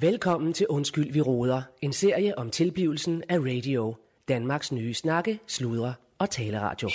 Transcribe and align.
Velkommen 0.00 0.52
til 0.52 0.66
Undskyld, 0.68 1.12
vi 1.12 1.20
råder. 1.20 1.62
En 1.82 1.92
serie 1.92 2.38
om 2.38 2.50
tilblivelsen 2.50 3.22
af 3.28 3.38
radio. 3.38 3.94
Danmarks 4.28 4.72
nye 4.72 4.94
snakke, 4.94 5.38
sludre 5.46 5.94
og 6.18 6.30
taleradio. 6.30 6.88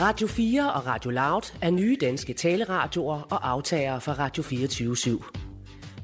Radio 0.00 0.26
4 0.26 0.72
og 0.72 0.86
Radio 0.86 1.10
Loud 1.10 1.54
er 1.62 1.70
nye 1.70 1.96
danske 2.00 2.32
taleradioer 2.32 3.20
og 3.20 3.50
aftagere 3.50 4.00
fra 4.00 4.12
Radio 4.12 4.42
24 4.42 4.96
/7. 4.96 5.24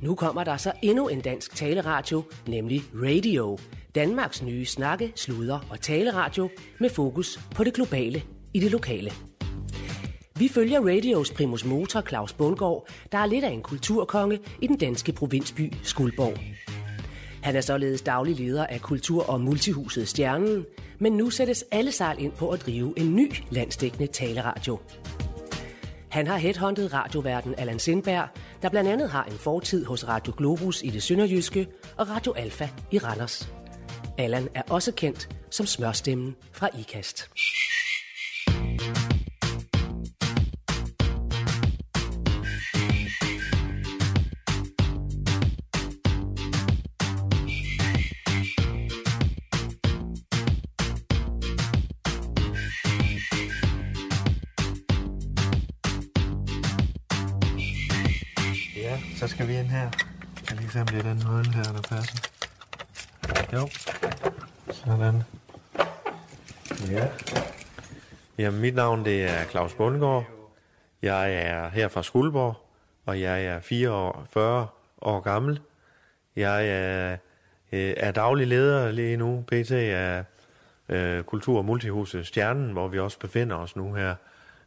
Nu 0.02 0.14
kommer 0.14 0.44
der 0.44 0.56
så 0.56 0.72
endnu 0.82 1.08
en 1.08 1.20
dansk 1.20 1.56
taleradio, 1.56 2.22
nemlig 2.48 2.82
Radio. 2.94 3.58
Danmarks 3.94 4.42
nye 4.42 4.64
snakke, 4.64 5.12
sludre 5.16 5.60
og 5.70 5.80
taleradio 5.80 6.50
med 6.80 6.90
fokus 6.90 7.40
på 7.54 7.64
det 7.64 7.74
globale 7.74 8.22
i 8.54 8.60
det 8.60 8.70
lokale. 8.70 9.12
Vi 10.38 10.48
følger 10.48 10.80
radios 10.80 11.32
primus 11.32 11.64
motor 11.64 12.00
Claus 12.00 12.32
Bundgaard, 12.32 12.88
der 13.12 13.18
er 13.18 13.26
lidt 13.26 13.44
af 13.44 13.50
en 13.50 13.62
kulturkonge 13.62 14.38
i 14.62 14.66
den 14.66 14.76
danske 14.76 15.12
provinsby 15.12 15.72
Skuldborg. 15.82 16.38
Han 17.42 17.56
er 17.56 17.60
således 17.60 18.02
daglig 18.02 18.36
leder 18.36 18.66
af 18.66 18.80
Kultur- 18.80 19.30
og 19.30 19.40
Multihuset 19.40 20.08
Stjernen, 20.08 20.64
men 20.98 21.12
nu 21.12 21.30
sættes 21.30 21.64
alle 21.70 21.92
sejl 21.92 22.18
ind 22.18 22.32
på 22.32 22.50
at 22.50 22.66
drive 22.66 22.94
en 22.96 23.16
ny 23.16 23.32
landsdækkende 23.50 24.06
taleradio. 24.06 24.78
Han 26.08 26.26
har 26.26 26.36
headhunted 26.36 26.92
radioverden 26.92 27.54
Allan 27.58 27.78
Sindberg, 27.78 28.28
der 28.62 28.68
blandt 28.68 28.90
andet 28.90 29.10
har 29.10 29.24
en 29.24 29.38
fortid 29.38 29.84
hos 29.84 30.08
Radio 30.08 30.32
Globus 30.36 30.82
i 30.82 30.90
det 30.90 31.02
sønderjyske 31.02 31.68
og 31.96 32.10
Radio 32.10 32.32
Alfa 32.32 32.68
i 32.90 32.98
Randers. 32.98 33.48
Allan 34.18 34.48
er 34.54 34.62
også 34.70 34.92
kendt 34.92 35.28
som 35.50 35.66
smørstemmen 35.66 36.36
fra 36.52 36.68
IKAST. 36.78 37.30
Så 59.16 59.28
skal 59.28 59.48
vi 59.48 59.58
ind 59.58 59.66
her. 59.66 59.80
Jeg 59.80 60.48
kan 60.48 60.56
lige 60.56 60.70
se, 60.70 60.80
om 60.80 60.86
det 60.86 60.98
er 60.98 61.02
den 61.02 61.22
hul 61.22 61.46
her, 61.46 61.62
der 61.62 61.82
passer. 61.82 62.30
Jo. 63.52 63.68
Sådan. 64.72 65.22
Ja. 66.90 67.08
Jamen, 68.38 68.60
mit 68.60 68.74
navn 68.74 69.04
det 69.04 69.24
er 69.24 69.44
Claus 69.44 69.74
Bundgaard. 69.74 70.24
Jeg 71.02 71.34
er 71.34 71.68
her 71.68 71.88
fra 71.88 72.02
Skuldborg, 72.02 72.56
og 73.06 73.20
jeg 73.20 73.44
er 73.44 73.60
44 73.60 74.66
år 75.00 75.20
gammel. 75.20 75.60
Jeg 76.36 76.68
er, 76.68 77.16
øh, 77.72 77.94
er 77.96 78.10
daglig 78.10 78.46
leder 78.46 78.92
lige 78.92 79.16
nu, 79.16 79.44
pt. 79.46 79.70
af 79.70 80.24
øh, 80.88 81.24
Kultur- 81.24 81.58
og 81.58 81.64
Multihuset 81.64 82.26
Stjernen, 82.26 82.72
hvor 82.72 82.88
vi 82.88 82.98
også 82.98 83.18
befinder 83.18 83.56
os 83.56 83.76
nu 83.76 83.94
her. 83.94 84.14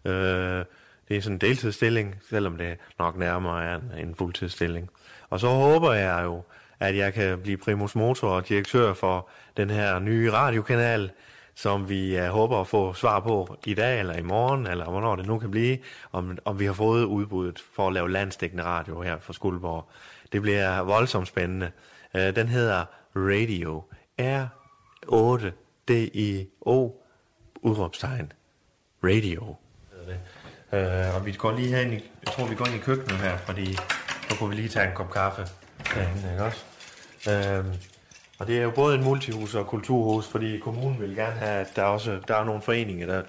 Øh, 0.05 0.65
det 1.09 1.17
er 1.17 1.21
sådan 1.21 1.35
en 1.35 1.41
deltidsstilling, 1.41 2.15
selvom 2.29 2.57
det 2.57 2.77
nok 2.99 3.17
nærmere 3.17 3.65
er 3.65 3.75
en, 3.75 3.91
en 3.97 4.15
fuldtidsstilling. 4.15 4.89
Og 5.29 5.39
så 5.39 5.47
håber 5.47 5.93
jeg 5.93 6.21
jo, 6.23 6.41
at 6.79 6.97
jeg 6.97 7.13
kan 7.13 7.41
blive 7.41 7.57
primus 7.57 7.95
motor 7.95 8.29
og 8.29 8.49
direktør 8.49 8.93
for 8.93 9.29
den 9.57 9.69
her 9.69 9.99
nye 9.99 10.31
radiokanal, 10.31 11.11
som 11.55 11.89
vi 11.89 12.19
uh, 12.19 12.25
håber 12.25 12.61
at 12.61 12.67
få 12.67 12.93
svar 12.93 13.19
på 13.19 13.57
i 13.65 13.73
dag 13.73 13.99
eller 13.99 14.13
i 14.13 14.21
morgen, 14.21 14.67
eller 14.67 14.85
hvornår 14.85 15.15
det 15.15 15.27
nu 15.27 15.39
kan 15.39 15.51
blive, 15.51 15.77
om, 16.11 16.37
om 16.45 16.59
vi 16.59 16.65
har 16.65 16.73
fået 16.73 17.03
udbuddet 17.03 17.63
for 17.73 17.87
at 17.87 17.93
lave 17.93 18.11
landstækkende 18.11 18.63
radio 18.63 19.01
her 19.01 19.19
for 19.19 19.33
Skuldborg. 19.33 19.89
Det 20.31 20.41
bliver 20.41 20.79
voldsomt 20.81 21.27
spændende. 21.27 21.71
Uh, 22.13 22.21
den 22.21 22.47
hedder 22.47 22.85
Radio. 23.15 23.83
R8-D-I-O 25.57 26.91
udråbstegn. 27.61 28.31
Radio. 29.03 29.55
Uh, 30.71 31.15
og 31.15 31.25
vi 31.25 31.31
går 31.31 31.51
lige 31.51 31.75
hen 31.75 31.93
i, 31.93 31.95
jeg 31.95 32.33
tror 32.33 32.47
vi 32.47 32.55
går 32.55 32.65
ind 32.65 32.75
i 32.75 32.79
køkkenet 32.79 33.17
her, 33.17 33.37
fordi 33.37 33.73
så 34.29 34.35
kunne 34.39 34.49
vi 34.49 34.55
lige 34.55 34.69
tage 34.69 34.87
en 34.87 34.95
kop 34.95 35.11
kaffe 35.11 35.47
derinde, 35.95 36.31
ikke 36.31 36.43
også? 36.43 36.63
Uh, 37.27 37.65
og 38.39 38.47
det 38.47 38.57
er 38.57 38.63
jo 38.63 38.71
både 38.71 38.95
en 38.95 39.03
multihus 39.03 39.55
og 39.55 39.67
kulturhus, 39.67 40.27
fordi 40.27 40.59
kommunen 40.59 41.01
vil 41.01 41.15
gerne 41.15 41.35
have, 41.35 41.59
at 41.59 41.75
der 41.75 41.83
også 41.83 42.19
der 42.27 42.35
er 42.35 42.43
nogle 42.43 42.61
foreninger, 42.61 43.07
der 43.07 43.21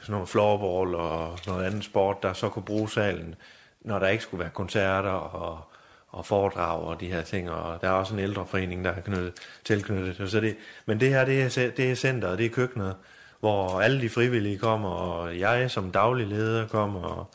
sådan 0.00 0.12
noget 0.12 0.28
floorball 0.28 0.94
og 0.94 1.38
noget 1.46 1.64
andet 1.64 1.84
sport, 1.84 2.22
der 2.22 2.32
så 2.32 2.48
kunne 2.48 2.62
bruge 2.62 2.90
salen, 2.90 3.34
når 3.80 3.98
der 3.98 4.08
ikke 4.08 4.22
skulle 4.22 4.40
være 4.40 4.50
koncerter 4.50 5.10
og, 5.10 5.60
og 6.08 6.26
foredrag 6.26 6.80
og 6.82 7.00
de 7.00 7.06
her 7.06 7.22
ting, 7.22 7.50
og 7.50 7.80
der 7.80 7.88
er 7.88 7.92
også 7.92 8.14
en 8.14 8.20
ældreforening, 8.20 8.84
der 8.84 8.90
er 8.90 9.00
knyttet, 9.00 9.32
tilknyttet. 9.64 10.30
Så 10.30 10.40
det, 10.40 10.56
men 10.86 11.00
det 11.00 11.08
her, 11.08 11.24
det 11.24 11.58
er, 11.58 11.70
det 11.76 11.90
er 11.90 11.94
centret, 11.94 12.38
det 12.38 12.46
er 12.46 12.50
køkkenet, 12.50 12.96
hvor 13.40 13.80
alle 13.80 14.00
de 14.00 14.08
frivillige 14.08 14.58
kommer, 14.58 14.88
og 14.88 15.38
jeg 15.38 15.70
som 15.70 15.92
daglig 15.92 16.26
leder 16.26 16.68
kommer, 16.68 17.02
og 17.02 17.30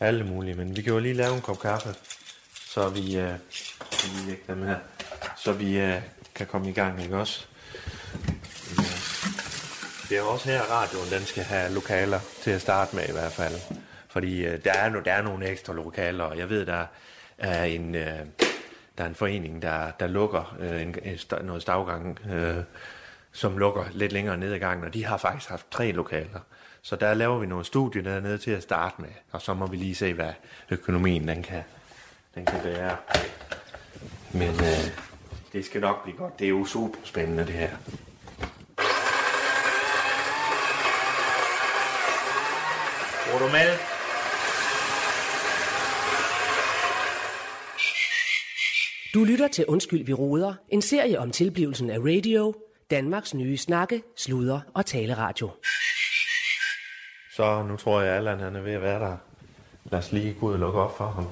alle 0.00 0.24
mulige. 0.24 0.54
Men 0.54 0.76
vi 0.76 0.82
kan 0.82 0.92
jo 0.92 0.98
lige 0.98 1.14
lave 1.14 1.34
en 1.34 1.40
kop 1.40 1.60
kaffe, 1.60 1.88
så 2.52 2.88
vi, 2.88 3.18
øh, 3.18 3.32
vi 3.90 4.30
lægge 4.30 4.42
dem 4.48 4.62
her, 4.62 4.76
så 5.36 5.52
vi 5.52 5.78
øh, 5.78 6.02
kan 6.34 6.46
komme 6.46 6.70
i 6.70 6.72
gang, 6.72 7.02
ikke 7.02 7.16
også? 7.16 7.46
Det 10.08 10.16
er 10.16 10.20
jo 10.20 10.28
også 10.28 10.48
her, 10.48 10.60
radioen 10.60 11.10
den 11.10 11.26
skal 11.26 11.42
have 11.42 11.74
lokaler 11.74 12.20
til 12.42 12.50
at 12.50 12.60
starte 12.60 12.96
med 12.96 13.08
i 13.08 13.12
hvert 13.12 13.32
fald. 13.32 13.54
Fordi 14.08 14.44
øh, 14.44 14.64
der, 14.64 14.72
er 14.72 14.88
no, 14.88 15.00
der 15.04 15.12
er 15.12 15.22
nogle 15.22 15.46
ekstra 15.46 15.72
lokaler, 15.72 16.24
og 16.24 16.38
jeg 16.38 16.50
ved, 16.50 16.66
der 16.66 16.86
er 17.38 17.64
en, 17.64 17.94
øh, 17.94 18.18
der 18.98 19.04
er 19.04 19.08
en 19.08 19.14
forening, 19.14 19.62
der, 19.62 19.90
der 20.00 20.06
lukker 20.06 20.56
øh, 20.60 20.82
en, 20.82 20.96
en, 21.02 21.18
noget 21.42 21.62
stavgang, 21.62 22.18
øh, 22.30 22.56
som 23.32 23.58
lukker 23.58 23.84
lidt 23.92 24.12
længere 24.12 24.36
ned 24.36 24.52
ad 24.52 24.58
gangen, 24.58 24.86
og 24.86 24.94
de 24.94 25.04
har 25.04 25.16
faktisk 25.16 25.50
haft 25.50 25.66
tre 25.70 25.92
lokaler. 25.92 26.40
Så 26.82 26.96
der 26.96 27.14
laver 27.14 27.38
vi 27.38 27.46
nogle 27.46 27.64
studier 27.64 28.02
dernede 28.02 28.38
til 28.38 28.50
at 28.50 28.62
starte 28.62 29.02
med, 29.02 29.08
og 29.32 29.42
så 29.42 29.54
må 29.54 29.66
vi 29.66 29.76
lige 29.76 29.94
se, 29.94 30.12
hvad 30.14 30.32
økonomien 30.70 31.28
den 31.28 31.42
kan, 31.42 31.62
den 32.34 32.44
kan 32.44 32.64
være. 32.64 32.96
Men 34.32 34.48
øh, 34.48 35.10
det 35.52 35.64
skal 35.64 35.80
nok 35.80 36.02
blive 36.02 36.16
godt. 36.16 36.38
Det 36.38 36.44
er 36.44 36.48
jo 36.48 36.64
super 36.64 36.98
spændende 37.04 37.46
det 37.46 37.54
her. 37.54 37.70
Tror 43.30 43.38
du 43.38 43.52
med? 43.52 43.78
Du 49.14 49.24
lytter 49.24 49.48
til 49.48 49.66
Undskyld, 49.66 50.04
vi 50.04 50.12
råder. 50.12 50.54
En 50.68 50.82
serie 50.82 51.18
om 51.18 51.30
tilblivelsen 51.30 51.90
af 51.90 51.98
radio. 51.98 52.54
Danmarks 52.90 53.34
nye 53.34 53.56
snakke, 53.56 54.02
sluder 54.16 54.60
og 54.74 54.86
taleradio. 54.86 55.50
Så 57.32 57.62
nu 57.62 57.76
tror 57.76 58.00
jeg, 58.00 58.10
at 58.10 58.16
Allan 58.16 58.40
han 58.40 58.56
er 58.56 58.60
ved 58.60 58.72
at 58.72 58.82
være 58.82 59.00
der. 59.00 59.16
Lad 59.84 59.98
os 59.98 60.12
lige 60.12 60.36
gå 60.40 60.46
ud 60.46 60.52
og 60.52 60.58
lukke 60.58 60.78
op 60.80 60.96
for 60.96 61.06
ham. 61.06 61.26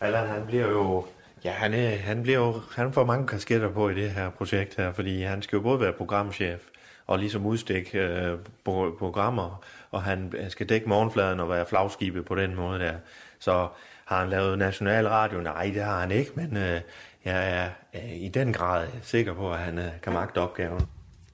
Allan 0.00 0.28
han 0.28 0.46
bliver 0.46 0.68
jo... 0.68 1.06
Ja, 1.44 1.50
han, 1.50 1.74
er, 1.74 1.96
han 1.96 2.22
bliver 2.22 2.38
jo... 2.38 2.60
Han 2.76 2.92
får 2.92 3.04
mange 3.04 3.26
kasketter 3.26 3.72
på 3.72 3.88
i 3.88 3.94
det 3.94 4.10
her 4.10 4.30
projekt 4.30 4.76
her, 4.76 4.92
fordi 4.92 5.22
han 5.22 5.42
skal 5.42 5.56
jo 5.56 5.62
både 5.62 5.80
være 5.80 5.92
programchef 5.92 6.60
og 7.06 7.18
ligesom 7.18 7.46
udstikke 7.46 7.98
øh, 7.98 8.38
programmer, 8.98 9.64
og 9.90 10.02
han 10.02 10.34
skal 10.48 10.68
dække 10.68 10.88
morgenfladen 10.88 11.40
og 11.40 11.48
være 11.48 11.66
flagskibet 11.66 12.24
på 12.24 12.34
den 12.34 12.54
måde 12.54 12.78
der. 12.78 12.94
Så 13.38 13.68
har 14.08 14.20
han 14.20 14.28
lavet 14.28 14.58
national 14.58 15.08
radio? 15.08 15.40
Nej, 15.40 15.70
det 15.74 15.82
har 15.82 16.00
han 16.00 16.10
ikke, 16.10 16.30
men 16.34 16.56
øh, 16.56 16.80
jeg 17.24 17.50
er 17.52 17.68
øh, 17.94 18.16
i 18.16 18.28
den 18.28 18.52
grad 18.52 18.86
sikker 19.02 19.34
på, 19.34 19.52
at 19.52 19.58
han 19.58 19.78
øh, 19.78 19.84
kan 20.02 20.12
magte 20.12 20.38
opgaven. 20.38 20.80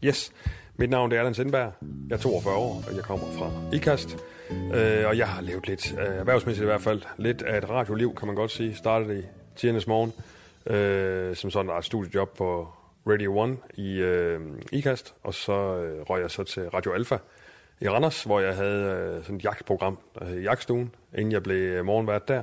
Yes, 0.04 0.32
mit 0.76 0.90
navn 0.90 1.12
er 1.12 1.18
Allan 1.18 1.34
Sindberg. 1.34 1.72
Jeg 2.08 2.14
er 2.14 2.18
42 2.20 2.54
år, 2.54 2.82
og 2.88 2.96
jeg 2.96 3.04
kommer 3.04 3.26
fra 3.38 3.50
IKAST. 3.72 4.16
Øh, 4.50 5.06
og 5.06 5.18
jeg 5.18 5.28
har 5.28 5.42
levet 5.42 5.68
lidt, 5.68 5.92
øh, 5.92 6.14
erhvervsmæssigt 6.14 6.62
i 6.62 6.66
hvert 6.66 6.80
fald, 6.80 7.02
lidt 7.16 7.42
af 7.42 7.58
et 7.58 7.70
radioliv, 7.70 8.14
kan 8.14 8.26
man 8.26 8.36
godt 8.36 8.50
sige. 8.50 8.74
Startede 8.74 9.18
i 9.18 9.22
tidernes 9.56 9.86
morgen, 9.86 10.12
øh, 10.66 11.36
som 11.36 11.50
sådan 11.50 11.78
et 11.78 11.84
studiejob 11.84 12.36
på 12.36 12.68
Radio 13.06 13.44
1 13.44 13.58
i 13.74 13.96
øh, 13.98 14.40
IKAST. 14.72 15.14
Og 15.22 15.34
så 15.34 15.52
øh, 15.52 16.02
røg 16.02 16.22
jeg 16.22 16.30
så 16.30 16.44
til 16.44 16.68
Radio 16.68 16.92
Alfa 16.92 17.16
i 17.80 17.88
Randers, 17.88 18.22
hvor 18.22 18.40
jeg 18.40 18.56
havde 18.56 18.82
øh, 18.84 19.22
sådan 19.22 19.36
et 19.36 19.44
jagtprogram, 19.44 19.98
der 20.18 20.24
hed 20.24 20.40
Jagtstuen, 20.40 20.94
inden 21.14 21.32
jeg 21.32 21.42
blev 21.42 21.56
øh, 21.56 21.84
morgenvært 21.84 22.28
der. 22.28 22.42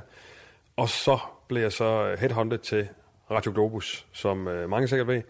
Og 0.76 0.88
så 0.88 1.18
blev 1.48 1.62
jeg 1.62 1.72
så 1.72 1.84
øh, 1.84 2.18
headhunted 2.18 2.58
til 2.58 2.88
Radio 3.30 3.52
Globus, 3.52 4.06
som 4.12 4.48
øh, 4.48 4.70
mange 4.70 4.88
sikkert 4.88 5.08
ved, 5.08 5.22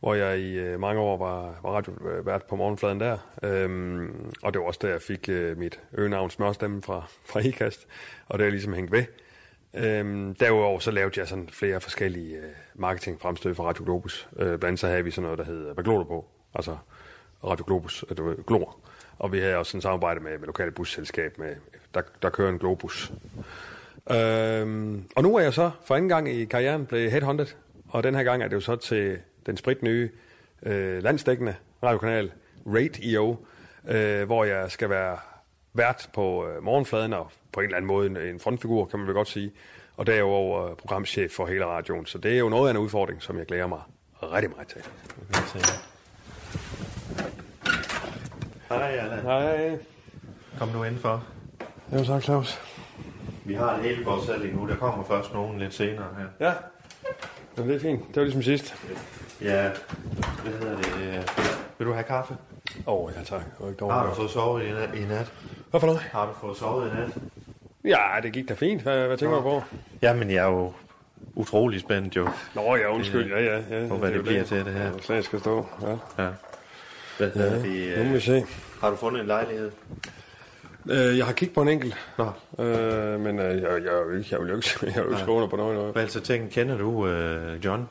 hvor 0.00 0.14
jeg 0.14 0.38
i 0.38 0.52
øh, 0.52 0.80
mange 0.80 1.00
år 1.00 1.16
var, 1.16 1.60
var 1.62 1.70
radiovært 1.70 2.42
øh, 2.42 2.48
på 2.48 2.56
morgenfladen 2.56 3.00
der. 3.00 3.18
Øhm, 3.42 4.32
og 4.42 4.52
det 4.52 4.60
var 4.60 4.66
også 4.66 4.80
der, 4.82 4.88
jeg 4.88 5.02
fik 5.02 5.28
øh, 5.28 5.58
mit 5.58 5.80
øgenavn 5.92 6.30
Smørstemme 6.30 6.82
fra, 6.82 7.02
fra 7.24 7.40
IKAST, 7.40 7.86
og 8.26 8.38
det 8.38 8.46
er 8.46 8.50
ligesom 8.50 8.72
hængt 8.72 8.92
ved. 8.92 9.04
Øhm, 9.74 10.34
derudover 10.34 10.78
så 10.78 10.90
lavede 10.90 11.20
jeg 11.20 11.28
sådan 11.28 11.48
flere 11.48 11.80
forskellige 11.80 12.36
øh, 12.36 12.50
marketingfremstød 12.74 13.54
for 13.54 13.64
Radio 13.64 13.84
Globus. 13.84 14.28
Øh, 14.36 14.46
blandt 14.46 14.64
andet 14.64 14.78
så 14.78 14.86
havde 14.86 15.04
vi 15.04 15.10
sådan 15.10 15.22
noget, 15.22 15.38
der 15.38 15.44
hed 15.44 15.74
Hvad 15.74 15.84
glor 15.84 15.98
du 15.98 16.04
på? 16.04 16.26
Altså 16.54 16.76
Radio 17.44 17.64
Globus, 17.66 18.04
øh, 18.10 18.16
det 18.16 18.24
var 18.24 18.34
Glor. 18.46 18.76
Og 19.18 19.32
vi 19.32 19.38
havde 19.40 19.56
også 19.56 19.70
sådan 19.70 19.82
samarbejde 19.82 20.20
med, 20.20 20.38
med 20.38 20.46
lokale 20.46 20.70
busselskab, 20.70 21.38
med, 21.38 21.56
der, 21.94 22.02
der 22.22 22.30
kører 22.30 22.48
en 22.48 22.58
Globus. 22.58 23.12
Øhm, 24.14 25.04
og 25.16 25.22
nu 25.22 25.36
er 25.36 25.40
jeg 25.40 25.54
så 25.54 25.70
for 25.84 25.94
anden 25.94 26.08
gang 26.08 26.28
i 26.28 26.44
karrieren 26.44 26.86
blevet 26.86 27.10
headhunted, 27.10 27.46
og 27.88 28.02
den 28.02 28.14
her 28.14 28.22
gang 28.22 28.42
er 28.42 28.48
det 28.48 28.54
jo 28.54 28.60
så 28.60 28.76
til 28.76 29.18
den 29.46 29.56
spritnye 29.56 30.10
øh, 30.62 31.02
landsdækkende 31.02 31.54
radiokanal 31.82 32.32
Radio, 32.66 33.36
øh, 33.88 34.24
hvor 34.26 34.44
jeg 34.44 34.70
skal 34.70 34.90
være 34.90 35.18
vært 35.72 36.08
på 36.14 36.48
øh, 36.48 36.62
morgenfladen 36.62 37.12
og 37.12 37.30
på 37.52 37.60
en 37.60 37.64
eller 37.64 37.76
anden 37.76 37.86
måde 37.86 38.06
en, 38.06 38.16
en 38.16 38.40
frontfigur, 38.40 38.84
kan 38.84 38.98
man 38.98 39.06
vel 39.06 39.14
godt 39.14 39.28
sige. 39.28 39.52
Og 39.96 40.06
derudover 40.06 40.70
øh, 40.70 40.76
programchef 40.76 41.32
for 41.32 41.46
hele 41.46 41.66
radioen. 41.66 42.06
Så 42.06 42.18
det 42.18 42.34
er 42.34 42.38
jo 42.38 42.48
noget 42.48 42.68
af 42.68 42.70
en 42.70 42.78
udfordring, 42.78 43.22
som 43.22 43.38
jeg 43.38 43.46
glæder 43.46 43.66
mig 43.66 43.80
rigtig 44.22 44.50
meget 44.50 44.68
til. 44.68 44.82
Hej, 48.68 48.96
Allan. 48.96 49.22
Hej. 49.22 49.78
Kom 50.58 50.68
nu 50.68 50.84
indenfor. 50.84 51.24
Jo 51.92 52.04
tak, 52.04 52.22
Claus. 52.22 52.60
Vi 53.50 53.54
har 53.54 53.76
det 53.76 53.84
hele 53.84 54.04
selv 54.26 54.42
lige 54.42 54.56
nu. 54.56 54.68
Der 54.68 54.76
kommer 54.76 55.04
først 55.04 55.34
nogen 55.34 55.58
lidt 55.58 55.74
senere 55.74 56.06
her. 56.18 56.46
Ja. 56.48 56.52
Jamen, 57.56 57.70
det 57.70 57.76
er 57.76 57.80
fint. 57.80 58.08
Det 58.08 58.16
var 58.16 58.22
ligesom 58.22 58.42
sidst. 58.42 58.74
Ja, 59.42 59.70
hvad 60.42 60.52
hedder 60.52 60.76
det? 60.76 61.32
Vil 61.78 61.86
du 61.86 61.92
have 61.92 62.04
kaffe? 62.04 62.36
Åh, 62.86 62.94
oh, 63.04 63.12
ja 63.16 63.22
tak. 63.22 63.40
Det 63.44 63.52
var 63.60 63.68
ikke 63.68 63.84
Har 63.84 64.06
du 64.06 64.14
fået 64.14 64.30
sovet 64.30 64.64
i 64.64 64.72
nat? 64.72 64.90
I 64.94 65.00
nat? 65.00 65.32
Hvad 65.70 65.80
for 65.80 65.86
noget? 65.86 66.00
Har 66.00 66.26
du 66.26 66.32
fået 66.40 66.56
sovet 66.56 66.90
i 66.90 66.94
nat? 66.94 67.16
Ja, 67.84 68.20
det 68.22 68.32
gik 68.32 68.48
da 68.48 68.54
fint. 68.54 68.82
Hvad, 68.82 69.06
hvad 69.06 69.16
tænker 69.16 69.36
du 69.36 69.42
på? 69.42 69.62
Jamen, 70.02 70.30
jeg 70.30 70.44
er 70.44 70.50
jo 70.50 70.72
utrolig 71.34 71.80
spændt 71.80 72.16
jo. 72.16 72.28
Nå 72.54 72.76
ja, 72.76 72.94
undskyld. 72.94 73.32
Ja, 73.32 73.40
ja. 73.44 73.62
ja 73.70 73.90
Og 73.92 73.98
hvad 73.98 74.10
det 74.10 74.16
jo 74.16 74.22
bliver 74.22 74.44
til, 74.44 74.64
det 74.64 74.72
her. 74.72 74.84
Ja, 74.84 74.90
Slag 75.00 75.24
skal 75.24 75.40
stå. 75.40 75.66
Ja. 75.82 76.24
Ja. 76.24 76.30
Hvad 77.18 77.30
Ja, 77.36 77.54
det? 77.54 77.98
nu 77.98 78.04
må 78.04 78.12
vi 78.12 78.20
se. 78.20 78.44
Har 78.80 78.90
du 78.90 78.96
fundet 78.96 79.20
en 79.20 79.26
lejlighed? 79.26 79.70
Øh, 80.90 81.18
jeg 81.18 81.26
har 81.26 81.32
kigget 81.32 81.54
på 81.54 81.62
en 81.62 81.68
enkelt, 81.68 81.96
Nå. 82.18 82.32
øh, 82.64 83.20
men 83.20 83.38
øh, 83.38 83.62
jeg, 83.62 83.62
jeg, 83.62 84.18
ikke, 84.18 84.28
jeg 84.30 84.40
vil 84.40 84.48
jo 84.50 84.56
ikke, 84.56 84.68
jeg 84.96 85.04
vil 85.04 85.12
ikke 85.12 85.24
på 85.50 85.56
noget. 85.56 85.74
noget. 85.76 85.92
Hvad 85.92 86.02
altså 86.02 86.20
tænker, 86.20 86.48
kender 86.50 86.78
du 86.78 87.06
øh, 87.06 87.64
John? 87.64 87.88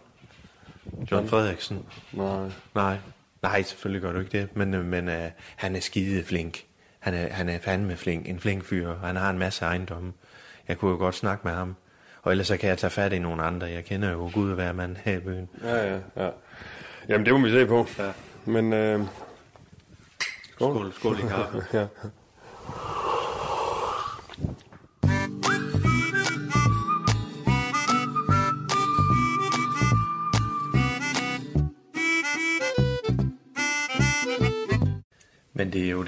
John 1.11 1.27
Frederiksen? 1.27 1.85
Nej. 2.11 2.49
Nej. 2.75 2.97
Nej, 3.41 3.61
selvfølgelig 3.61 4.01
gør 4.01 4.11
du 4.11 4.19
ikke 4.19 4.37
det. 4.39 4.55
Men, 4.55 4.73
øh, 4.73 4.85
men 4.85 5.09
øh, 5.09 5.25
han 5.55 5.75
er 5.75 5.79
skide 5.79 6.23
flink. 6.23 6.63
Han 6.99 7.13
er, 7.13 7.29
han 7.33 7.49
er 7.49 7.59
fandme 7.59 7.95
flink. 7.95 8.29
En 8.29 8.39
flink 8.39 8.63
fyr. 8.65 8.95
Han 9.03 9.15
har 9.15 9.29
en 9.29 9.39
masse 9.39 9.65
ejendomme. 9.65 10.13
Jeg 10.67 10.77
kunne 10.77 10.91
jo 10.91 10.97
godt 10.97 11.15
snakke 11.15 11.41
med 11.47 11.53
ham. 11.53 11.75
Og 12.21 12.31
ellers 12.31 12.47
så 12.47 12.57
kan 12.57 12.69
jeg 12.69 12.77
tage 12.77 12.91
fat 12.91 13.13
i 13.13 13.19
nogle 13.19 13.43
andre. 13.43 13.67
Jeg 13.67 13.85
kender 13.85 14.11
jo 14.11 14.29
Gud 14.33 14.53
hver 14.53 14.73
mand 14.73 14.95
her 15.05 15.17
i 15.17 15.19
byen. 15.19 15.49
Ja, 15.63 15.93
ja, 15.93 15.99
ja. 16.17 16.29
Jamen, 17.09 17.25
det 17.25 17.33
må 17.33 17.39
vi 17.47 17.51
se 17.51 17.65
på. 17.65 17.87
Ja. 17.99 18.11
Men, 18.45 18.73
øh, 18.73 19.01
Skål, 20.55 20.93
skål 20.93 21.17
i 21.19 21.21
kaffe. 21.35 21.63
ja. 21.73 21.85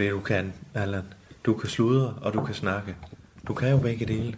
Det 0.02 0.12
du 0.12 0.20
kan, 0.20 0.54
Allan. 0.74 1.04
Du 1.46 1.54
kan 1.54 1.70
sludre, 1.70 2.14
og 2.22 2.34
du 2.34 2.44
kan 2.44 2.56
snakke. 2.56 2.96
Du 3.48 3.54
kan 3.54 3.72
jo 3.72 3.78
begge 3.78 4.06
dele. 4.06 4.36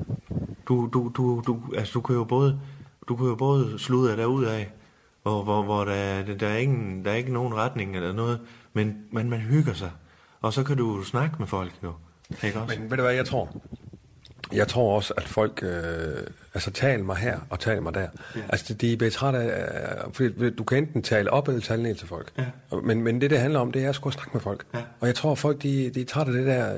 Du, 0.67 0.89
du, 0.93 1.11
du, 1.17 1.43
du, 1.47 1.59
altså, 1.77 1.91
du 1.93 2.01
kan 2.01 2.15
jo 2.15 2.23
både, 2.23 2.59
du 3.07 3.15
kan 3.15 3.25
jo 3.27 3.35
både 3.35 3.79
sludre 3.79 4.17
derud 4.17 4.45
af, 4.45 4.71
hvor, 5.23 5.43
hvor, 5.43 5.63
hvor 5.63 5.85
der, 5.85 5.93
er- 5.93 6.35
der, 6.37 6.47
er 6.47 6.57
ingen, 6.57 7.05
der 7.05 7.11
er 7.11 7.15
ikke 7.15 7.33
nogen 7.33 7.53
retning 7.55 7.95
eller 7.95 8.13
noget, 8.13 8.39
men, 8.73 8.97
men 9.11 9.29
man 9.29 9.39
hygger 9.39 9.73
sig. 9.73 9.91
Og 10.41 10.53
så 10.53 10.63
kan 10.63 10.77
du 10.77 11.03
snakke 11.03 11.35
med 11.39 11.47
folk 11.47 11.73
jo. 11.83 11.93
Ikke 12.43 12.59
også? 12.61 12.79
Men 12.79 12.89
ved 12.91 12.97
du 12.97 13.03
hvad, 13.03 13.13
jeg 13.13 13.25
tror? 13.25 13.49
Jeg 14.55 14.67
tror 14.67 14.95
også, 14.95 15.13
at 15.17 15.23
folk 15.23 15.63
øh, 15.63 16.27
altså 16.53 16.71
taler 16.71 17.03
mig 17.03 17.15
her 17.15 17.39
og 17.49 17.59
taler 17.59 17.81
mig 17.81 17.93
der. 17.93 18.07
Ja. 18.35 18.41
Altså 18.49 18.73
de 18.73 18.97
bliver 18.97 19.11
trætte 19.11 19.39
af, 19.39 20.05
øh, 20.05 20.13
fordi 20.13 20.49
du 20.49 20.63
kan 20.63 20.77
enten 20.77 21.01
tale 21.01 21.29
op 21.29 21.47
eller 21.47 21.61
tale 21.61 21.83
ned 21.83 21.95
til 21.95 22.07
folk. 22.07 22.31
Ja. 22.37 22.77
Men, 22.83 23.03
men 23.03 23.21
det, 23.21 23.29
det 23.29 23.39
handler 23.39 23.59
om, 23.59 23.71
det 23.71 23.83
er 23.85 23.89
at 23.89 23.95
skulle 23.95 24.13
snakke 24.13 24.31
med 24.33 24.41
folk. 24.41 24.65
Ja. 24.73 24.79
Og 24.99 25.07
jeg 25.07 25.15
tror, 25.15 25.35
folk 25.35 25.63
de, 25.63 25.89
de 25.89 26.01
er 26.01 26.05
trætte 26.05 26.31
af 26.31 26.37
det 26.37 26.47
der, 26.47 26.75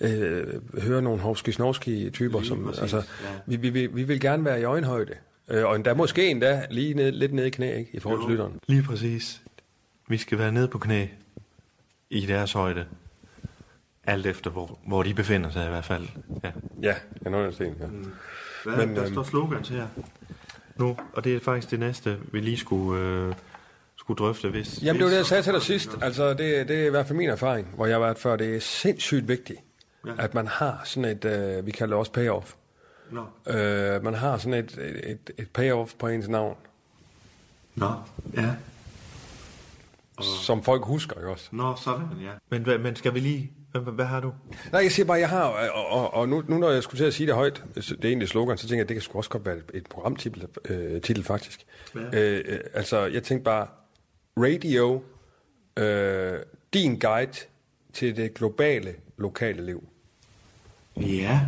øh, 0.00 0.46
øh, 0.80 0.82
høre 0.82 1.02
nogle 1.02 1.20
hovski 1.20 2.10
typer 2.10 2.38
Lige 2.38 2.48
som, 2.48 2.64
præcis, 2.64 2.80
altså, 2.80 2.96
ja. 2.96 3.02
vi, 3.46 3.56
vi, 3.56 3.70
vi, 3.70 3.86
vi 3.86 4.02
vil 4.02 4.20
gerne 4.20 4.44
være 4.44 4.60
i 4.60 4.64
øjenhøjde. 4.64 5.12
Øh, 5.48 5.64
og 5.64 5.76
endda 5.76 5.94
måske 5.94 6.30
endda 6.30 6.66
lige 6.70 6.94
ned, 6.94 7.12
lidt 7.12 7.32
nede 7.32 7.46
i 7.46 7.50
knæ, 7.50 7.78
ikke, 7.78 7.90
i 7.92 8.00
forhold 8.00 8.22
til 8.22 8.30
lytteren. 8.30 8.52
Lige 8.66 8.82
præcis. 8.82 9.42
Vi 10.08 10.16
skal 10.16 10.38
være 10.38 10.52
nede 10.52 10.68
på 10.68 10.78
knæ 10.78 11.06
i 12.10 12.26
deres 12.26 12.52
højde. 12.52 12.84
Alt 14.06 14.26
efter, 14.26 14.50
hvor, 14.50 14.78
hvor 14.86 15.02
de 15.02 15.14
befinder 15.14 15.50
sig 15.50 15.66
i 15.66 15.68
hvert 15.68 15.84
fald. 15.84 16.06
Ja. 16.44 16.50
Ja, 16.82 16.94
jeg 17.22 17.30
nåede 17.32 17.52
sten, 17.52 17.74
ja. 17.80 17.86
Hvad, 18.64 18.86
Men, 18.86 18.96
der 18.96 19.04
øhm, 19.04 19.12
står 19.12 19.22
slogans 19.22 19.68
her. 19.68 19.86
Nu, 20.76 20.96
og 21.12 21.24
det 21.24 21.36
er 21.36 21.40
faktisk 21.40 21.70
det 21.70 21.80
næste, 21.80 22.18
vi 22.32 22.40
lige 22.40 22.56
skulle, 22.56 23.02
øh, 23.04 23.34
skulle 23.96 24.18
drøfte. 24.18 24.48
Hvis, 24.50 24.82
Jamen 24.82 24.96
det 24.96 25.04
var 25.04 25.10
det, 25.10 25.16
jeg 25.16 25.26
sagde 25.26 25.42
til 25.42 25.52
dig 25.52 25.62
sidst. 25.62 25.90
Altså, 26.02 26.28
det, 26.30 26.68
det 26.68 26.82
er 26.82 26.86
i 26.86 26.90
hvert 26.90 27.06
fald 27.06 27.16
min 27.18 27.28
erfaring, 27.28 27.68
hvor 27.74 27.86
jeg 27.86 27.94
har 27.94 28.00
været 28.00 28.18
før. 28.18 28.36
Det 28.36 28.56
er 28.56 28.60
sindssygt 28.60 29.28
vigtigt, 29.28 29.58
Ja. 30.06 30.12
at 30.18 30.34
man 30.34 30.46
har 30.46 30.80
sådan 30.84 31.10
et, 31.10 31.24
øh, 31.24 31.66
vi 31.66 31.70
kalder 31.70 31.94
det 31.94 31.98
også 31.98 32.12
payoff. 32.12 32.52
Nå. 33.10 33.24
Øh, 33.52 34.04
man 34.04 34.14
har 34.14 34.38
sådan 34.38 34.54
et, 34.64 34.78
et, 34.78 35.10
et, 35.10 35.30
et 35.38 35.50
payoff 35.50 35.92
på 35.98 36.08
ens 36.08 36.28
navn, 36.28 36.56
Nå, 37.74 37.90
ja. 38.34 38.50
som 40.46 40.62
folk 40.62 40.84
husker, 40.84 41.16
ikke 41.16 41.28
også? 41.28 41.48
Nå, 41.52 41.74
sådan, 41.76 42.06
ja. 42.22 42.30
Men, 42.50 42.62
hvad- 42.62 42.78
men 42.78 42.96
skal 42.96 43.14
vi 43.14 43.20
lige... 43.20 43.52
Hvad, 43.76 43.84
hvad, 43.84 43.92
hvad 43.92 44.04
har 44.04 44.20
du? 44.20 44.32
Nej, 44.72 44.80
jeg 44.82 44.92
siger 44.92 45.06
bare, 45.06 45.18
jeg 45.18 45.28
har, 45.28 45.42
og, 45.44 45.86
og, 45.90 46.14
og 46.14 46.28
nu, 46.28 46.42
nu 46.48 46.58
når 46.58 46.70
jeg 46.70 46.82
skulle 46.82 46.98
til 47.00 47.04
at 47.06 47.14
sige 47.14 47.26
det 47.26 47.34
højt, 47.34 47.64
det 47.74 47.90
er 47.90 48.08
egentlig 48.08 48.28
slogan, 48.28 48.58
så 48.58 48.68
tænker 48.68 48.76
jeg, 48.76 48.82
at 48.84 48.88
det 48.88 48.94
kan 48.94 49.02
sgu 49.02 49.18
også 49.18 49.30
godt 49.30 49.46
være 49.46 49.56
et, 49.74 49.86
programtitel 49.90 50.46
øh, 50.64 51.00
titel, 51.00 51.24
faktisk. 51.24 51.66
Ja. 51.94 52.00
Øh, 52.20 52.44
øh, 52.48 52.58
altså, 52.74 53.06
jeg 53.06 53.22
tænkte 53.22 53.44
bare, 53.44 53.66
radio, 54.36 55.02
øh, 55.76 56.38
din 56.74 56.98
guide 56.98 57.32
til 57.92 58.16
det 58.16 58.34
globale 58.34 58.94
lokale 59.16 59.66
liv. 59.66 59.88
Ja. 60.96 61.40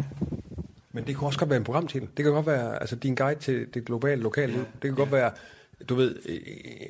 Men 0.93 1.07
det 1.07 1.17
kan 1.17 1.27
også 1.27 1.39
godt 1.39 1.51
være 1.51 1.57
en 1.57 1.65
programtitel. 1.65 2.09
Det 2.17 2.25
kan 2.25 2.33
godt 2.33 2.47
være 2.47 2.81
altså, 2.81 2.97
din 2.97 3.15
guide 3.15 3.41
til 3.41 3.67
det 3.75 3.85
globale 3.85 4.23
lokale 4.23 4.53
liv. 4.53 4.61
Det 4.61 4.81
kan 4.83 4.95
godt 4.95 5.13
være, 5.13 5.31
du 5.89 5.95
ved, 5.95 6.17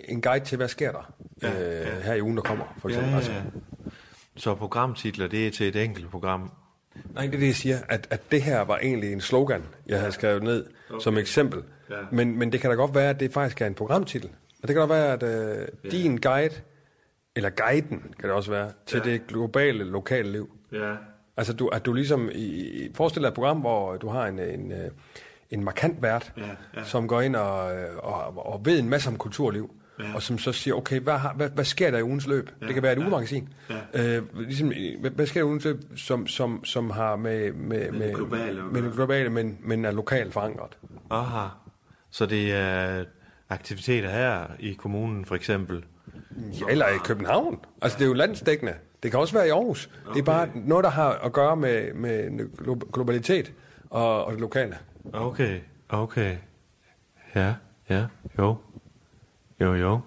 en 0.08 0.22
guide 0.22 0.44
til, 0.44 0.56
hvad 0.56 0.68
sker 0.68 0.92
der 0.92 1.12
Ja, 1.42 1.80
øh, 1.80 2.02
her 2.02 2.14
i 2.14 2.22
ugen, 2.22 2.36
der 2.36 2.42
kommer, 2.42 2.74
for 2.78 2.88
Ja, 2.88 2.94
eksempel. 2.94 3.10
ja, 3.10 3.16
Altså, 3.16 3.32
ja. 3.32 3.40
Så 4.38 4.54
programtitler, 4.54 5.26
det 5.26 5.46
er 5.46 5.50
til 5.50 5.68
et 5.68 5.76
enkelt 5.84 6.10
program. 6.10 6.50
nej, 7.14 7.26
det 7.26 7.34
er 7.34 7.38
det, 7.38 7.46
jeg 7.46 7.54
siger, 7.54 7.78
at, 7.88 8.06
at 8.10 8.30
det 8.30 8.42
her 8.42 8.60
var 8.60 8.78
egentlig 8.78 9.12
en 9.12 9.20
slogan, 9.20 9.62
jeg 9.86 9.98
havde 9.98 10.12
skrevet 10.12 10.42
ned 10.42 10.66
okay. 10.90 11.00
som 11.02 11.18
eksempel. 11.18 11.62
Ja. 11.90 11.96
Men, 12.12 12.38
men 12.38 12.52
det 12.52 12.60
kan 12.60 12.70
da 12.70 12.76
godt 12.76 12.94
være, 12.94 13.10
at 13.10 13.20
det 13.20 13.32
faktisk 13.32 13.60
er 13.60 13.66
en 13.66 13.74
programtitel. 13.74 14.30
Og 14.62 14.68
det 14.68 14.74
kan 14.74 14.76
godt 14.76 14.90
være, 14.90 15.12
at 15.12 15.22
øh, 15.22 15.68
din 15.90 16.16
guide, 16.16 16.54
eller 17.36 17.50
guiden 17.50 18.00
kan 18.20 18.28
det 18.28 18.30
også 18.30 18.50
være, 18.50 18.70
til 18.86 19.02
Ja. 19.04 19.10
det 19.10 19.26
globale 19.26 19.84
lokale 19.84 20.32
liv. 20.32 20.50
Ja. 20.72 20.94
Altså, 21.36 21.52
du, 21.52 21.68
at 21.68 21.86
du 21.86 21.92
ligesom... 21.92 22.30
I, 22.34 22.90
forestil 22.94 23.22
dig 23.22 23.28
et 23.28 23.34
program, 23.34 23.60
hvor 23.60 23.96
du 23.96 24.08
har 24.08 24.26
en, 24.26 24.38
en, 24.38 24.72
øh, 24.72 24.90
en 25.50 25.64
markant 25.64 26.02
vært, 26.02 26.32
Ja, 26.36 26.42
ja. 26.76 26.84
som 26.84 27.08
går 27.08 27.20
ind 27.20 27.36
og, 27.36 27.76
øh, 27.76 27.96
og, 27.96 28.46
og 28.52 28.60
ved 28.64 28.78
en 28.78 28.88
masse 28.88 29.08
om 29.08 29.16
kulturliv, 29.18 29.70
Ja. 30.00 30.14
og 30.14 30.22
som 30.22 30.38
så 30.38 30.52
siger, 30.52 30.74
okay, 30.74 31.00
hvad, 31.00 31.14
har, 31.18 31.32
hvad, 31.34 31.50
hvad 31.50 31.64
sker 31.64 31.90
der 31.90 31.98
i 31.98 32.02
ugens 32.02 32.26
løb? 32.26 32.50
Ja, 32.60 32.66
Det 32.66 32.74
kan 32.74 32.82
være 32.82 32.92
et 32.92 32.96
ja, 32.96 33.02
ugemagasin. 33.02 33.48
ja. 33.94 34.16
Øh, 34.16 34.22
ligesom, 34.38 34.72
hvad, 35.00 35.10
hvad 35.10 35.26
sker 35.26 35.40
der 35.40 35.46
i 35.46 35.48
ugens 35.48 35.64
løb, 35.64 35.76
som, 35.96 36.26
som, 36.26 36.64
som 36.64 36.90
har 36.90 37.16
med, 37.16 37.52
med, 37.52 37.92
det 37.92 38.14
globale 38.14 38.60
at 38.60 38.72
med 38.72 38.82
det 38.82 38.92
globale, 38.92 39.30
men, 39.30 39.58
men 39.60 39.84
er 39.84 39.90
lokalt 39.90 40.32
forankret? 40.32 40.78
Aha. 41.10 41.46
Så 42.10 42.26
det 42.26 42.52
er 42.54 43.04
aktiviteter 43.48 44.10
her 44.10 44.46
i 44.58 44.72
kommunen, 44.72 45.24
for 45.24 45.34
eksempel. 45.34 45.84
Ja, 46.60 46.64
eller 46.68 46.86
i 46.88 46.98
København. 47.04 47.58
Altså, 47.82 47.98
det 47.98 48.04
er 48.04 48.08
jo 48.08 48.14
landsdækkende. 48.14 48.74
Det 49.02 49.10
kan 49.10 49.20
også 49.20 49.34
være 49.34 49.46
i 49.46 49.50
Aarhus. 49.50 49.90
Okay. 50.06 50.14
Det 50.14 50.20
er 50.20 50.24
bare 50.24 50.48
noget, 50.54 50.84
der 50.84 50.90
har 50.90 51.10
at 51.12 51.32
gøre 51.32 51.56
med, 51.56 51.94
med 51.94 52.40
glo- 52.60 52.90
globalitet 52.92 53.52
og, 53.90 54.24
og 54.24 54.32
det 54.32 54.40
lokale. 54.40 54.76
Okay, 55.12 55.60
okay. 55.88 56.36
Ja, 57.34 57.54
ja, 57.90 58.04
jo. 58.38 58.56
Jo, 59.60 59.74
jo. 59.74 60.00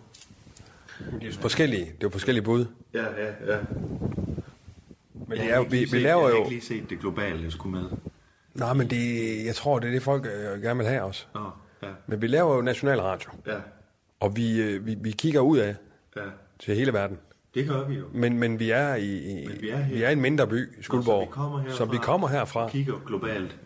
Det 1.00 1.24
er 1.24 1.28
jo 1.28 1.34
forskellige, 1.42 1.86
det 1.86 1.92
er 1.92 1.96
jo 2.04 2.10
forskellige 2.10 2.44
bud. 2.44 2.66
Ja, 2.94 3.04
ja, 3.04 3.54
ja. 3.54 3.60
Men 5.28 5.38
det 5.38 5.52
er, 5.52 5.58
jo- 5.58 5.66
vi, 5.70 5.86
vi 5.92 6.00
laver 6.00 6.20
Jeg 6.22 6.28
har 6.28 6.30
jo... 6.30 6.38
ikke 6.38 6.50
lige 6.50 6.62
set 6.62 6.90
det 6.90 7.00
globale, 7.00 7.44
jeg 7.44 7.52
skulle 7.52 7.82
med. 7.82 7.90
Nej, 8.54 8.74
men 8.74 8.90
det, 8.90 9.46
jeg 9.46 9.56
tror, 9.56 9.80
det 9.80 9.88
er 9.88 9.92
det, 9.92 10.04
folk 10.04 10.26
øh, 10.26 10.62
gerne 10.62 10.78
vil 10.78 10.88
have 10.88 11.02
også. 11.04 11.26
Nå, 11.34 11.50
ja, 11.84 11.88
Men 12.08 12.22
vi 12.22 12.28
laver 12.28 12.56
jo 12.56 12.62
nationalradio, 12.62 13.30
ja, 13.48 13.56
og 14.20 14.36
vi, 14.36 14.62
øh, 14.62 14.86
vi, 14.86 14.96
vi 15.02 15.12
kigger 15.12 15.40
ud 15.40 15.58
af 15.58 15.76
ja. 16.16 16.22
til 16.60 16.76
hele 16.76 16.94
verden. 16.94 17.18
Det 17.56 17.68
gør 17.68 17.88
vi 17.88 17.96
jo. 17.96 18.06
Men, 18.14 18.38
men 18.40 18.60
vi 18.60 18.70
er 18.70 18.96
i, 18.96 19.18
i 19.42 19.48
Men 19.48 19.62
vi 19.62 19.70
er 19.70 19.78
her. 19.78 19.96
vi 19.96 20.04
er 20.04 20.10
i 20.10 20.14
en 20.14 20.22
mindre 20.22 20.48
by, 20.48 20.84
Skuldborg, 20.84 21.24
Så 21.24 21.30
vi 21.30 21.32
kommer 21.36 21.60
herfra. 21.60 21.76
så 21.78 21.86
vi 21.86 21.98
kommer 21.98 22.28
herfra, 22.28 22.70
Kigger 22.70 22.94
globalt 23.08 23.58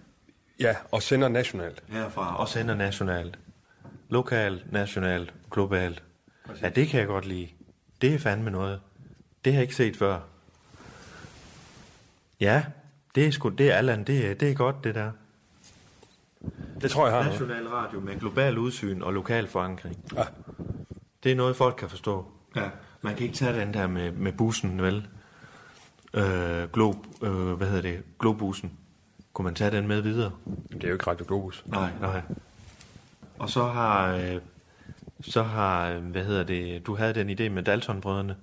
ja, 0.59 0.75
og 0.91 1.01
sender 1.03 1.27
nationalt. 1.29 1.83
herfra, 1.87 2.39
og 2.39 2.47
sender 2.49 2.75
nationalt. 2.75 3.39
Lokalt, 4.09 4.71
nationalt, 4.71 5.33
globalt. 5.51 6.03
Ja, 6.61 6.69
det 6.69 6.87
kan 6.87 6.99
jeg 6.99 7.07
godt 7.07 7.25
lide. 7.25 7.47
Det 8.01 8.13
er 8.13 8.19
fandme 8.19 8.51
noget. 8.51 8.81
Det 9.45 9.53
har 9.53 9.57
jeg 9.57 9.63
ikke 9.63 9.75
set 9.75 9.97
før. 9.97 10.19
Ja, 12.39 12.65
det 13.15 13.27
er 13.27 13.31
sgu, 13.31 13.49
det 13.49 13.71
er 13.71 13.75
Allan, 13.75 14.03
det 14.03 14.29
er, 14.29 14.33
det 14.33 14.51
er 14.51 14.55
godt, 14.55 14.83
det 14.83 14.95
der. 14.95 15.11
Det 16.81 16.91
tror 16.91 17.07
jeg 17.07 17.15
har 17.15 17.23
noget. 17.23 17.39
National 17.39 17.67
radio 17.67 17.99
med 17.99 18.19
global 18.19 18.57
udsyn 18.57 19.01
og 19.01 19.13
lokal 19.13 19.47
forankring. 19.47 19.97
Ja. 20.15 20.23
Det 21.23 21.31
er 21.31 21.35
noget, 21.35 21.55
folk 21.55 21.75
kan 21.75 21.89
forstå. 21.89 22.25
Ja. 22.55 22.69
Man 23.01 23.15
kan 23.15 23.23
ikke 23.23 23.35
tage 23.35 23.59
den 23.59 23.73
der 23.73 23.87
med, 23.87 24.11
med 24.11 24.31
bussen, 24.31 24.81
vel? 24.81 25.07
Øh, 26.13 26.69
Glob, 26.73 26.95
øh, 27.21 27.51
hvad 27.53 27.67
hedder 27.67 27.81
det? 27.81 28.03
Globussen. 28.19 28.71
Kunne 29.33 29.43
man 29.43 29.55
tage 29.55 29.71
den 29.71 29.87
med 29.87 30.01
videre? 30.01 30.31
Det 30.71 30.83
er 30.83 30.87
jo 30.87 30.93
ikke 30.93 31.07
Radio 31.07 31.25
Globus. 31.27 31.63
Nej, 31.65 31.91
nej. 32.01 32.21
Og 33.39 33.49
så 33.49 33.63
har, 33.63 34.15
øh, 34.15 34.41
så 35.21 35.43
har, 35.43 35.89
øh, 35.89 36.03
hvad 36.03 36.23
hedder 36.23 36.43
det, 36.43 36.85
du 36.87 36.95
havde 36.95 37.13
den 37.13 37.29
idé 37.29 37.49
med 37.49 37.63
Dalton-brødrene. 37.63 38.35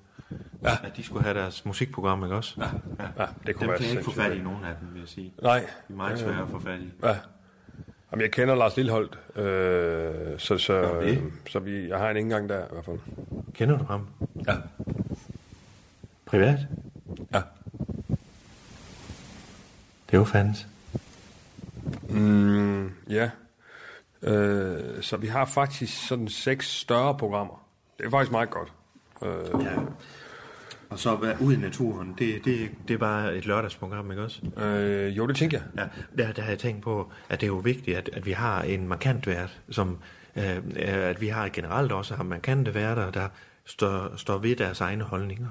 Ja. 0.63 0.77
At 0.85 0.97
de 0.97 1.03
skulle 1.03 1.23
have 1.25 1.39
deres 1.39 1.65
musikprogram, 1.65 2.25
ikke 2.25 2.37
også? 2.37 2.55
Ja. 2.59 2.67
Ja, 3.23 3.27
det 3.47 3.55
kunne 3.55 3.61
Dem 3.61 3.69
være 3.69 3.79
kan 3.79 3.87
jeg 3.87 3.93
ikke 3.93 4.05
få 4.05 4.11
fat 4.11 4.33
i 4.33 4.41
nogen 4.41 4.65
af 4.65 4.75
dem, 4.81 4.89
vil 4.93 5.01
jeg 5.01 5.09
sige. 5.09 5.33
Nej. 5.43 5.59
De 5.59 5.93
er 5.93 5.97
meget 5.97 6.19
svære 6.19 6.43
at 6.43 6.49
få 6.49 6.61
fat 6.61 6.81
i. 6.81 6.91
Ja. 7.03 7.17
Jamen, 8.13 8.23
jeg 8.23 8.31
kender 8.31 8.55
Lars 8.55 8.77
Lilleholdt, 8.77 9.19
øh, 9.37 10.39
så, 10.39 10.59
så, 10.59 11.01
øh, 11.01 11.19
så 11.49 11.59
vi, 11.59 11.89
jeg 11.89 11.99
har 11.99 12.11
en 12.11 12.17
indgang 12.17 12.49
der 12.49 12.65
i 12.65 12.69
hvert 12.73 12.85
fald. 12.85 12.99
Kender 13.55 13.79
du 13.79 13.85
ham? 13.85 14.07
Ja. 14.47 14.55
Privat? 16.27 16.59
Ja. 17.35 17.43
Det 20.07 20.15
er 20.15 20.19
jo 20.19 20.25
fandens. 20.25 20.67
Mm, 22.09 22.91
ja. 23.11 23.31
Øh, 24.23 25.03
så 25.03 25.17
vi 25.17 25.27
har 25.27 25.45
faktisk 25.45 26.07
sådan 26.09 26.29
seks 26.29 26.69
større 26.69 27.19
programmer. 27.19 27.65
Det 27.99 28.07
er 28.07 28.11
faktisk 28.11 28.33
meget 28.33 28.51
godt. 28.51 28.73
Øh, 29.23 29.65
Ja. 29.65 29.73
Og 30.91 30.99
så 30.99 31.17
være 31.17 31.37
ude 31.41 31.55
i 31.55 31.59
naturen, 31.59 32.15
det, 32.19 32.45
det, 32.45 32.71
det 32.89 32.95
er 32.95 32.99
bare 32.99 33.37
et 33.37 33.47
lørdagsprogram, 33.47 34.11
ikke 34.11 34.23
også? 34.23 34.41
øh, 34.57 35.17
jo, 35.17 35.27
det 35.27 35.37
tænker 35.37 35.59
jeg. 35.59 35.89
Ja, 36.17 36.23
der, 36.23 36.33
der 36.33 36.43
har 36.43 36.49
jeg 36.49 36.59
tænkt 36.59 36.83
på, 36.83 37.13
at 37.29 37.41
det 37.41 37.47
er 37.47 37.49
jo 37.49 37.57
vigtigt, 37.57 37.97
at, 37.97 38.11
at 38.13 38.27
vi 38.27 38.33
har 38.33 38.63
en 38.63 38.89
markant 38.89 39.27
vært, 39.27 39.61
som, 39.71 39.99
øh, 40.37 40.61
at 40.77 41.21
vi 41.21 41.29
har 41.29 41.49
generelt 41.49 41.93
også 41.93 42.15
har 42.15 42.25
markante 42.25 42.75
værter, 42.75 43.11
der 43.11 43.29
står, 43.65 44.17
står 44.17 44.39
ved 44.39 44.57
deres 44.57 44.81
egne 44.81 45.05
holdninger. 45.05 45.49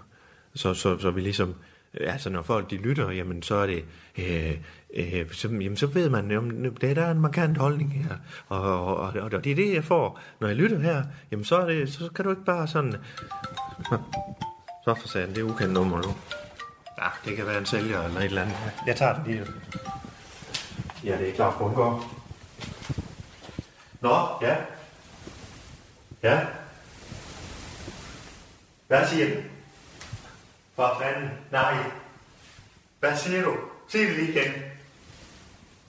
Så, 0.55 0.73
så, 0.73 0.97
så 0.97 1.11
vi 1.11 1.21
ligesom, 1.21 1.55
Øh, 1.93 2.13
altså 2.13 2.29
når 2.29 2.41
folk 2.41 2.69
de 2.69 2.77
lytter, 2.77 3.09
jamen 3.09 3.43
så 3.43 3.55
er 3.55 3.65
det, 3.65 3.85
øh, 4.17 4.57
øh, 4.93 5.31
så, 5.31 5.47
jamen, 5.47 5.77
så 5.77 5.87
ved 5.87 6.09
man, 6.09 6.31
jamen, 6.31 6.77
det, 6.81 6.95
der 6.95 7.05
er 7.05 7.11
en 7.11 7.19
markant 7.19 7.57
holdning 7.57 7.93
her, 7.93 8.15
og, 8.47 8.85
og, 8.85 8.95
og, 8.95 9.13
og 9.21 9.43
det 9.43 9.51
er 9.51 9.55
det, 9.55 9.73
jeg 9.73 9.83
får, 9.83 10.19
når 10.39 10.47
jeg 10.47 10.57
lytter 10.57 10.79
her, 10.79 11.03
jamen 11.31 11.45
så, 11.45 11.57
er 11.57 11.65
det, 11.65 11.93
så 11.93 12.09
kan 12.15 12.25
du 12.25 12.31
ikke 12.31 12.45
bare 12.45 12.67
sådan, 12.67 12.95
så 14.83 14.95
for 15.01 15.07
sagen, 15.07 15.29
det 15.29 15.37
er 15.37 15.43
ukendt 15.43 15.73
nummer 15.73 15.97
nu. 15.97 16.15
Ja, 17.01 17.07
det 17.25 17.37
kan 17.37 17.47
være 17.47 17.57
en 17.57 17.65
sælger 17.65 18.03
eller 18.03 18.19
et 18.19 18.25
eller 18.25 18.41
andet. 18.41 18.55
Jeg 18.87 18.95
tager 18.95 19.13
det 19.15 19.27
lige. 19.27 19.45
Ja, 21.03 21.17
det 21.17 21.29
er 21.29 21.33
klart 21.33 21.53
Bundgaard. 21.57 22.03
Nå, 24.01 24.27
ja. 24.41 24.55
Ja. 26.23 26.39
Hvad 28.87 29.07
siger 29.07 29.35
du? 29.35 29.41
For 30.75 30.97
fanden, 31.01 31.29
nej. 31.51 31.75
Hvad 32.99 33.17
siger 33.17 33.43
du? 33.43 33.57
Sig 33.87 33.99
det 34.01 34.15
lige 34.15 34.31
igen. 34.31 34.53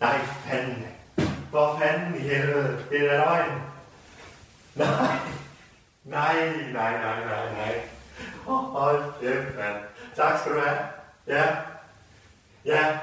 Nej, 0.00 0.18
fanden. 0.18 0.86
Hvor 1.50 1.78
fanden 1.82 2.14
i 2.14 2.18
helvede? 2.18 2.84
Det 2.90 3.00
er 3.00 3.10
da 3.10 3.16
løgn. 3.16 3.62
Nej. 4.74 5.16
Nej, 6.04 6.34
nej, 6.72 6.92
nej, 6.92 7.24
nej, 7.24 7.52
nej. 7.52 7.80
Oh, 8.46 8.64
Hold 8.64 9.12
kæft, 9.20 9.56
mand. 9.56 9.76
Tak 10.16 10.40
skal 10.40 10.52
du 10.52 10.60
have. 10.60 10.78
Ja. 11.26 11.44
Ja. 12.64 12.98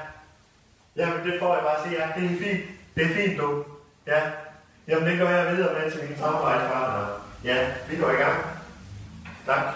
Jamen, 0.96 1.26
det 1.26 1.40
får 1.40 1.54
jeg 1.54 1.62
bare 1.62 1.76
at 1.76 1.82
sige. 1.84 2.06
Ja, 2.06 2.20
det 2.20 2.24
er 2.24 2.38
fint. 2.44 2.64
Det 2.94 3.04
er 3.04 3.14
fint, 3.14 3.40
du. 3.40 3.64
Ja. 4.06 4.20
Jamen, 4.88 5.08
det 5.08 5.18
går 5.18 5.28
jeg 5.28 5.56
videre 5.56 5.74
med 5.80 5.90
til 5.92 6.08
min 6.08 6.18
samarbejdspartner. 6.18 7.20
Ja, 7.44 7.70
vi 7.88 7.96
går 7.96 8.10
i 8.10 8.14
gang. 8.14 8.44
Tak. 9.46 9.74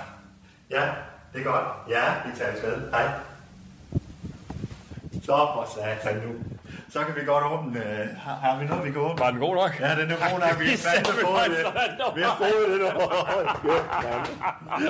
Ja, 0.70 0.92
det 1.34 1.40
er 1.40 1.44
godt. 1.44 1.64
Ja, 1.88 2.02
vi 2.26 2.38
tager 2.38 2.50
afsted. 2.50 2.90
Hej. 2.90 3.08
Så 5.24 5.32
for 5.54 5.66
satan 5.74 6.16
nu. 6.26 6.32
Så 6.90 6.98
kan 7.04 7.14
vi 7.20 7.24
godt 7.26 7.44
åbne. 7.52 7.78
øh, 7.80 8.08
Har, 8.18 8.34
har 8.34 8.58
vi 8.60 8.64
noget, 8.66 8.84
vi 8.84 8.90
kan 8.90 9.00
åbne? 9.00 9.18
Var 9.24 9.30
den 9.30 9.40
god 9.40 9.54
nok? 9.54 9.80
Ja, 9.80 9.90
den 10.00 10.10
er 10.10 10.30
god 10.30 10.38
nok. 10.40 10.60
Vi 10.60 10.66
har 10.70 10.76
fandme 10.76 11.12
fået 11.26 11.50
det. 11.50 11.66
Vi 12.16 12.22
har 12.22 12.36
fået 12.36 12.68
det. 12.72 12.80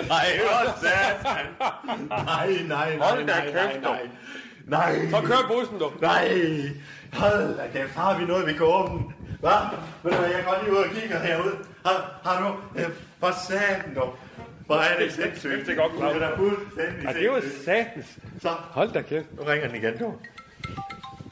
Nej, 0.08 0.26
for 0.48 0.78
satan. 0.80 1.46
Nej, 2.08 2.48
nej, 2.68 2.96
nej, 2.96 3.08
Hold 3.08 3.26
da 3.26 3.32
nej, 3.32 3.52
nej, 3.52 3.70
kæft, 3.72 3.82
nej. 3.82 4.00
Nej. 4.66 5.10
Så 5.10 5.20
kør 5.20 5.48
bussen, 5.48 5.78
du. 5.78 5.90
Nej. 6.00 6.28
Hold 7.12 7.56
da 7.56 7.62
kæft. 7.72 7.94
Har 7.94 8.18
vi 8.18 8.24
noget, 8.24 8.46
vi 8.46 8.52
kan 8.52 8.62
åbne? 8.66 9.00
Hvad? 9.40 9.52
Ved 10.02 10.12
du 10.12 10.18
hvad, 10.18 10.30
jeg 10.30 10.44
går 10.46 10.56
lige 10.62 10.72
ud 10.72 10.76
og 10.76 10.90
kigger 10.94 11.18
herude. 11.18 11.54
Har, 11.86 12.12
har 12.24 12.42
du? 12.42 12.80
Øh, 12.80 12.88
For 13.20 13.30
satan, 13.48 13.94
du. 13.94 14.02
Hvor 14.66 14.76
er 14.76 14.98
det 14.98 15.12
sindssygt. 15.12 15.66
Det 15.66 15.68
er 15.68 15.74
godt 15.74 15.92
klart. 15.98 16.14
Det 16.14 16.22
er 16.22 16.36
fuldstændig 16.36 17.02
Ja, 17.04 17.12
det 17.12 17.20
er 17.20 17.24
jo 17.24 17.40
satans. 17.64 18.18
Så, 18.40 18.48
Hold 18.48 18.92
da 18.92 19.02
kæft. 19.02 19.26
nu 19.36 19.42
ringer 19.42 19.66
den 19.68 19.76
igen, 19.76 19.98
du. 19.98 20.14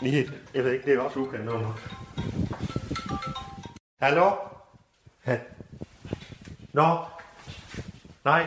Lige, 0.01 0.31
jeg 0.55 0.65
ved 0.65 0.73
ikke, 0.73 0.85
det 0.85 0.95
er 0.95 1.01
også 1.01 1.19
ukendt 1.19 1.45
nummer. 1.45 1.81
Hallo? 4.01 4.31
Ha. 5.21 5.39
Nå? 6.73 6.99
Nej? 8.25 8.47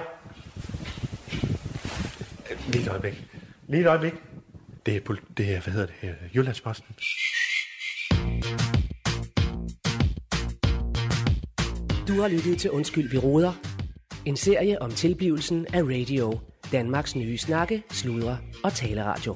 Lige 2.68 2.84
et 2.84 2.88
øjeblik. 2.89 3.24
Lige 3.68 3.82
et 3.82 3.88
øjeblik. 3.88 4.13
Det 4.86 4.96
er, 4.96 5.15
det 5.38 5.56
er 5.56 5.62
hvad 5.62 5.74
hedder 5.74 5.86
det, 5.88 6.10
øh, 6.10 6.36
Jyllandsposten. 6.36 6.96
Du 12.08 12.22
har 12.22 12.27
lyttet 12.27 12.58
til 12.58 12.72
Undskyld, 12.72 13.10
vi 13.10 13.18
råder. 13.18 13.75
En 14.25 14.38
serie 14.38 14.82
om 14.82 14.91
tilblivelsen 14.91 15.65
af 15.74 15.82
radio. 15.82 16.39
Danmarks 16.72 17.15
nye 17.15 17.38
snakke, 17.38 17.84
sludre 17.91 18.38
og 18.63 18.74
taleradio. 18.74 19.36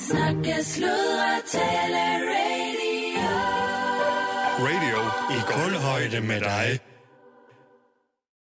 Snakke, 0.00 0.64
sludre, 0.64 1.30
tale, 1.52 2.04
radio. 2.30 3.28
Radio 4.58 4.98
i 5.30 5.38
kulhøjde 5.46 6.20
med 6.26 6.40
dig. 6.40 6.93